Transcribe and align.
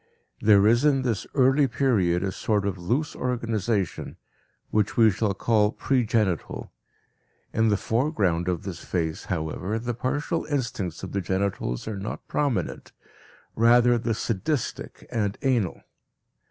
There 0.41 0.65
is 0.65 0.83
in 0.83 1.03
this 1.03 1.27
early 1.35 1.67
period 1.67 2.23
a 2.23 2.31
sort 2.31 2.65
of 2.65 2.79
loose 2.79 3.15
organization, 3.15 4.17
which 4.71 4.97
we 4.97 5.11
shall 5.11 5.35
call 5.35 5.71
pre 5.71 6.07
genital. 6.07 6.71
In 7.53 7.67
the 7.67 7.77
foreground 7.77 8.47
of 8.47 8.63
this 8.63 8.83
phase, 8.83 9.25
however, 9.25 9.77
the 9.77 9.93
partial 9.93 10.45
instincts 10.45 11.03
of 11.03 11.11
the 11.11 11.21
genitals 11.21 11.87
are 11.87 11.99
not 11.99 12.27
prominent, 12.27 12.93
rather 13.55 13.99
the 13.99 14.15
sadistic 14.15 15.05
and 15.11 15.37
anal. 15.43 15.81